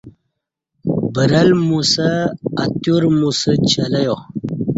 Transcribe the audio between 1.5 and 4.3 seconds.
موسہء اتیور موسہ چلے یا